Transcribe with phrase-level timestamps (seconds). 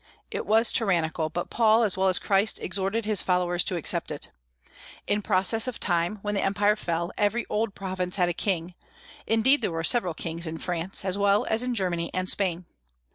[0.31, 4.31] It was tyrannical; but Paul as well as Christ exhorted his followers to accept it.
[5.05, 8.73] In process of time, when the Empire fell, every old province had a king,
[9.27, 12.65] indeed there were several kings in France, as well as in Germany and Spain.